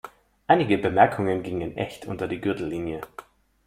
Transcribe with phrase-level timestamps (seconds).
[0.47, 3.01] Einige Bemerkungen gingen echt unter die Gürtellinie.